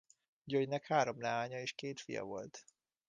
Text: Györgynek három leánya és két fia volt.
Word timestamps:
Györgynek 0.43 0.85
három 0.87 1.21
leánya 1.21 1.59
és 1.59 1.71
két 1.73 1.99
fia 1.99 2.23
volt. 2.23 2.65